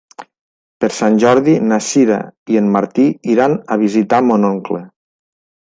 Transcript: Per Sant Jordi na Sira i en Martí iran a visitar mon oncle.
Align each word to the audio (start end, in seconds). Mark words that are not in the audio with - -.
Per 0.83 0.89
Sant 0.99 1.19
Jordi 1.23 1.55
na 1.73 1.79
Sira 1.89 2.19
i 2.55 2.59
en 2.63 2.73
Martí 2.77 3.07
iran 3.35 3.59
a 3.77 3.81
visitar 3.87 4.25
mon 4.31 4.53
oncle. 4.53 4.83